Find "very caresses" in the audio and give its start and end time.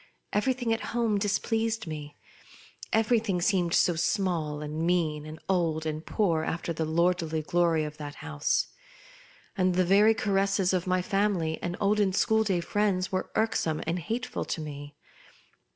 9.85-10.73